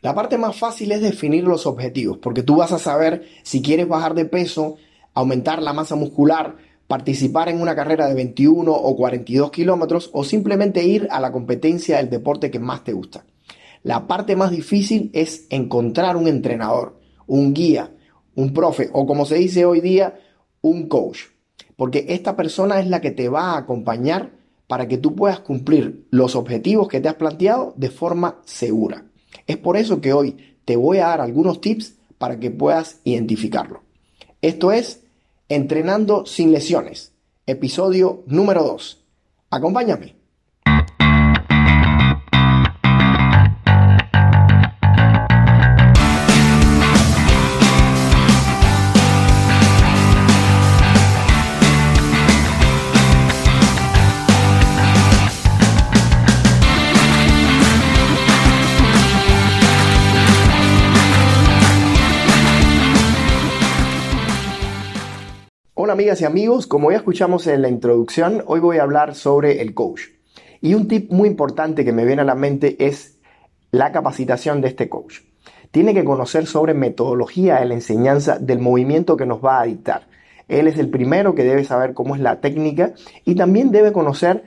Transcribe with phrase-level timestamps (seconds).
[0.00, 3.88] La parte más fácil es definir los objetivos, porque tú vas a saber si quieres
[3.88, 4.76] bajar de peso,
[5.12, 10.84] aumentar la masa muscular, participar en una carrera de 21 o 42 kilómetros o simplemente
[10.84, 13.24] ir a la competencia del deporte que más te gusta.
[13.82, 17.92] La parte más difícil es encontrar un entrenador, un guía,
[18.36, 20.18] un profe o como se dice hoy día,
[20.60, 21.22] un coach.
[21.76, 24.32] Porque esta persona es la que te va a acompañar
[24.68, 29.07] para que tú puedas cumplir los objetivos que te has planteado de forma segura.
[29.46, 33.82] Es por eso que hoy te voy a dar algunos tips para que puedas identificarlo.
[34.42, 35.00] Esto es
[35.50, 37.14] Entrenando sin lesiones,
[37.46, 39.02] episodio número 2.
[39.48, 40.17] Acompáñame.
[65.90, 69.72] Amigas y amigos, como ya escuchamos en la introducción, hoy voy a hablar sobre el
[69.72, 70.02] coach.
[70.60, 73.18] Y un tip muy importante que me viene a la mente es
[73.70, 75.20] la capacitación de este coach.
[75.70, 80.08] Tiene que conocer sobre metodología de la enseñanza del movimiento que nos va a dictar.
[80.46, 82.92] Él es el primero que debe saber cómo es la técnica
[83.24, 84.44] y también debe conocer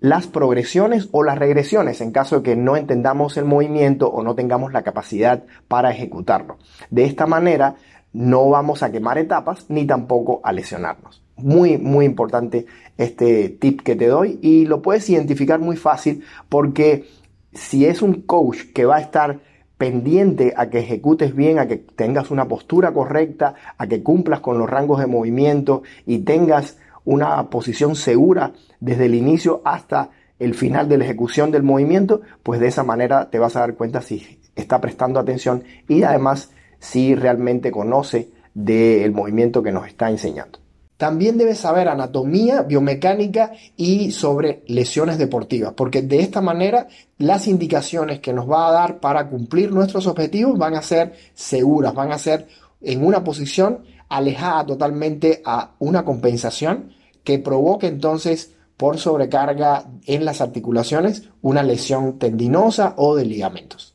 [0.00, 4.34] las progresiones o las regresiones en caso de que no entendamos el movimiento o no
[4.34, 6.58] tengamos la capacidad para ejecutarlo.
[6.90, 7.76] De esta manera
[8.12, 11.22] no vamos a quemar etapas ni tampoco a lesionarnos.
[11.36, 12.66] Muy, muy importante
[12.98, 17.06] este tip que te doy y lo puedes identificar muy fácil porque
[17.52, 19.40] si es un coach que va a estar
[19.78, 24.58] pendiente a que ejecutes bien, a que tengas una postura correcta, a que cumplas con
[24.58, 30.88] los rangos de movimiento y tengas una posición segura desde el inicio hasta el final
[30.88, 34.40] de la ejecución del movimiento, pues de esa manera te vas a dar cuenta si
[34.54, 36.50] está prestando atención y además
[36.80, 40.58] si realmente conoce del movimiento que nos está enseñando.
[40.96, 48.20] También debe saber anatomía, biomecánica y sobre lesiones deportivas, porque de esta manera las indicaciones
[48.20, 52.18] que nos va a dar para cumplir nuestros objetivos van a ser seguras, van a
[52.18, 52.48] ser
[52.82, 56.92] en una posición alejada totalmente a una compensación
[57.24, 63.89] que provoque entonces por sobrecarga en las articulaciones una lesión tendinosa o de ligamentos.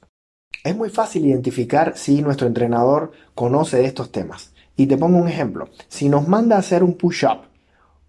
[0.65, 4.51] Es muy fácil identificar si nuestro entrenador conoce estos temas.
[4.75, 5.69] Y te pongo un ejemplo.
[5.89, 7.41] Si nos manda a hacer un push-up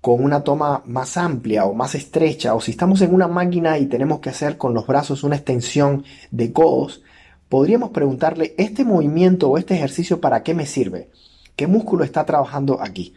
[0.00, 3.84] con una toma más amplia o más estrecha, o si estamos en una máquina y
[3.84, 7.02] tenemos que hacer con los brazos una extensión de codos,
[7.50, 11.10] podríamos preguntarle, ¿este movimiento o este ejercicio para qué me sirve?
[11.56, 13.12] ¿Qué músculo está trabajando aquí?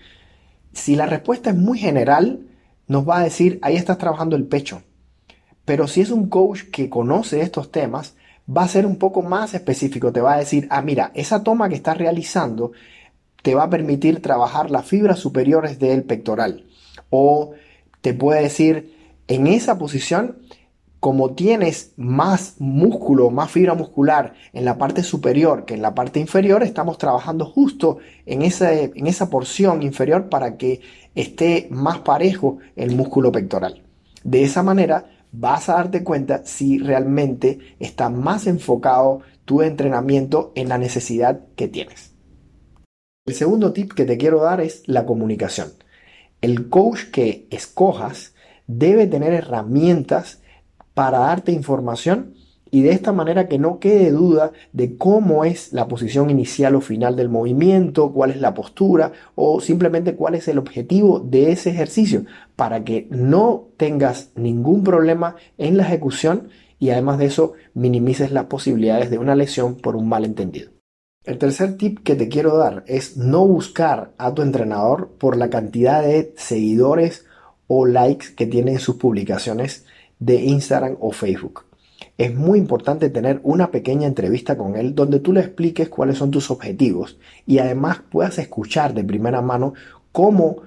[0.73, 2.41] Si la respuesta es muy general,
[2.87, 4.83] nos va a decir, ahí estás trabajando el pecho.
[5.63, 8.15] Pero si es un coach que conoce estos temas,
[8.49, 10.11] va a ser un poco más específico.
[10.11, 12.71] Te va a decir, ah, mira, esa toma que estás realizando
[13.41, 16.65] te va a permitir trabajar las fibras superiores del pectoral.
[17.09, 17.53] O
[18.01, 18.95] te puede decir,
[19.27, 20.39] en esa posición,
[20.99, 26.19] como tienes más músculo, más fibra muscular en la parte superior que en la parte
[26.19, 30.81] inferior, estamos trabajando justo en esa, en esa porción inferior para que
[31.15, 33.83] esté más parejo el músculo pectoral.
[34.23, 40.69] De esa manera vas a darte cuenta si realmente está más enfocado tu entrenamiento en
[40.69, 42.13] la necesidad que tienes.
[43.25, 45.69] El segundo tip que te quiero dar es la comunicación.
[46.41, 48.33] El coach que escojas
[48.67, 50.41] debe tener herramientas
[50.93, 52.33] para darte información
[52.71, 56.81] y de esta manera que no quede duda de cómo es la posición inicial o
[56.81, 61.71] final del movimiento, cuál es la postura o simplemente cuál es el objetivo de ese
[61.71, 62.25] ejercicio
[62.55, 68.45] para que no tengas ningún problema en la ejecución y además de eso minimices las
[68.45, 70.71] posibilidades de una lesión por un malentendido.
[71.25, 75.49] El tercer tip que te quiero dar es no buscar a tu entrenador por la
[75.49, 77.25] cantidad de seguidores
[77.67, 79.85] o likes que tiene en sus publicaciones
[80.19, 81.68] de Instagram o Facebook
[82.19, 86.31] es muy importante tener una pequeña entrevista con él donde tú le expliques cuáles son
[86.31, 89.73] tus objetivos y además puedas escuchar de primera mano
[90.11, 90.57] cómo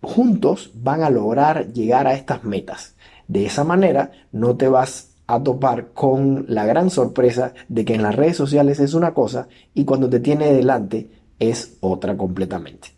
[0.00, 2.96] juntos van a lograr llegar a estas metas.
[3.28, 8.02] De esa manera no te vas a topar con la gran sorpresa de que en
[8.02, 12.88] las redes sociales es una cosa y cuando te tiene delante es otra completamente.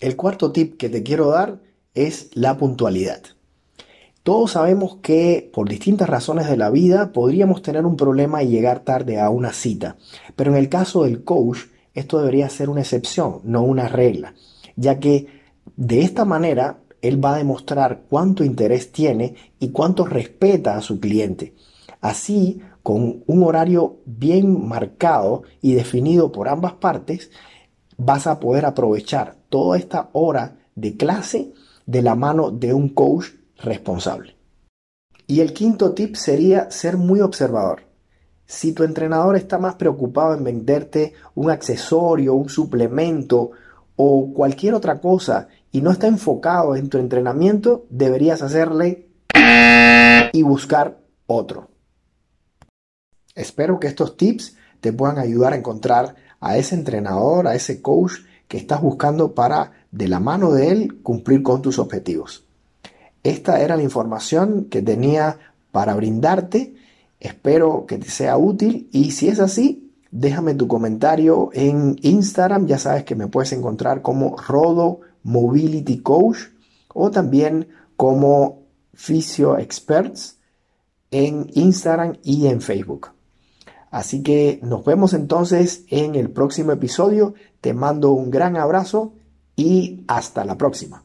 [0.00, 1.60] El cuarto tip que te quiero dar
[1.94, 3.20] es la puntualidad.
[4.22, 8.80] Todos sabemos que por distintas razones de la vida podríamos tener un problema y llegar
[8.80, 9.96] tarde a una cita,
[10.36, 11.60] pero en el caso del coach
[11.94, 14.34] esto debería ser una excepción, no una regla,
[14.76, 15.26] ya que
[15.76, 21.00] de esta manera él va a demostrar cuánto interés tiene y cuánto respeta a su
[21.00, 21.54] cliente.
[22.02, 27.30] Así con un horario bien marcado y definido por ambas partes,
[27.96, 31.52] vas a poder aprovechar toda esta hora de clase
[31.86, 34.36] de la mano de un coach responsable.
[35.26, 37.82] Y el quinto tip sería ser muy observador.
[38.46, 43.52] Si tu entrenador está más preocupado en venderte un accesorio, un suplemento
[43.94, 49.08] o cualquier otra cosa y no está enfocado en tu entrenamiento, deberías hacerle
[50.32, 51.68] y buscar otro.
[53.36, 58.14] Espero que estos tips te puedan ayudar a encontrar a ese entrenador, a ese coach
[58.48, 62.49] que estás buscando para, de la mano de él, cumplir con tus objetivos.
[63.22, 65.38] Esta era la información que tenía
[65.72, 66.74] para brindarte.
[67.18, 72.66] Espero que te sea útil y si es así, déjame tu comentario en Instagram.
[72.66, 76.38] Ya sabes que me puedes encontrar como Rodo Mobility Coach
[76.94, 78.62] o también como
[78.94, 80.38] Physio Experts
[81.10, 83.08] en Instagram y en Facebook.
[83.90, 87.34] Así que nos vemos entonces en el próximo episodio.
[87.60, 89.12] Te mando un gran abrazo
[89.56, 91.04] y hasta la próxima.